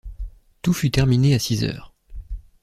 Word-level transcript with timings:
Tout 0.63 0.73
fut 0.73 0.89
terminé 0.89 1.35
à 1.35 1.37
six 1.37 1.63
heures. 1.63 1.93